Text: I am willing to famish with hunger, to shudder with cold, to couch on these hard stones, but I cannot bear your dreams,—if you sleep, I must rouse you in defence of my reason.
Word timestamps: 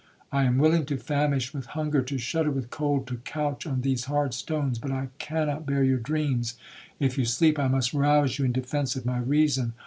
I 0.31 0.45
am 0.45 0.57
willing 0.57 0.87
to 0.87 0.97
famish 0.97 1.53
with 1.53 1.67
hunger, 1.77 2.01
to 2.01 2.17
shudder 2.17 2.49
with 2.49 2.71
cold, 2.71 3.05
to 3.05 3.17
couch 3.17 3.67
on 3.67 3.81
these 3.81 4.05
hard 4.05 4.33
stones, 4.33 4.79
but 4.79 4.89
I 4.89 5.09
cannot 5.19 5.67
bear 5.67 5.83
your 5.83 5.99
dreams,—if 5.99 7.19
you 7.19 7.25
sleep, 7.25 7.59
I 7.59 7.67
must 7.67 7.93
rouse 7.93 8.39
you 8.39 8.45
in 8.45 8.51
defence 8.51 8.95
of 8.95 9.05
my 9.05 9.19
reason. 9.19 9.73